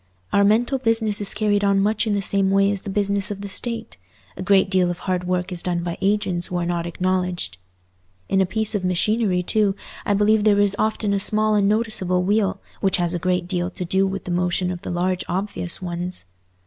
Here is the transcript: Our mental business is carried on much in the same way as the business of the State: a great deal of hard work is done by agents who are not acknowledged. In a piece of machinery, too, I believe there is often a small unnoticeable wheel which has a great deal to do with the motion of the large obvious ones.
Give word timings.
Our 0.33 0.43
mental 0.43 0.79
business 0.79 1.21
is 1.21 1.35
carried 1.35 1.63
on 1.63 1.79
much 1.79 2.07
in 2.07 2.13
the 2.13 2.23
same 2.23 2.49
way 2.49 2.71
as 2.71 2.81
the 2.81 2.89
business 2.89 3.29
of 3.29 3.41
the 3.41 3.47
State: 3.49 3.97
a 4.35 4.41
great 4.41 4.67
deal 4.67 4.89
of 4.89 4.97
hard 4.97 5.25
work 5.25 5.51
is 5.51 5.61
done 5.61 5.83
by 5.83 5.95
agents 6.01 6.47
who 6.47 6.57
are 6.57 6.65
not 6.65 6.87
acknowledged. 6.87 7.59
In 8.27 8.41
a 8.41 8.47
piece 8.47 8.73
of 8.73 8.83
machinery, 8.83 9.43
too, 9.43 9.75
I 10.03 10.15
believe 10.15 10.43
there 10.43 10.59
is 10.59 10.75
often 10.79 11.13
a 11.13 11.19
small 11.19 11.53
unnoticeable 11.53 12.23
wheel 12.23 12.59
which 12.79 12.97
has 12.97 13.13
a 13.13 13.19
great 13.19 13.47
deal 13.47 13.69
to 13.69 13.85
do 13.85 14.07
with 14.07 14.23
the 14.23 14.31
motion 14.31 14.71
of 14.71 14.81
the 14.81 14.89
large 14.89 15.23
obvious 15.29 15.83
ones. 15.83 16.25